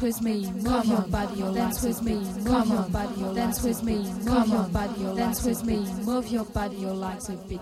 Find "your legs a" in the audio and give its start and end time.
6.76-7.36